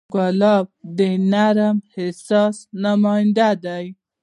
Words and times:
ګلاب 0.13 0.65
د 0.97 0.99
نرم 1.31 1.77
احساس 1.97 2.55
نماینده 2.83 3.49
دی. 3.63 3.85